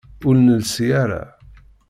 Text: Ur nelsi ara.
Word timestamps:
Ur 0.27 0.35
nelsi 0.37 0.87
ara. 1.03 1.23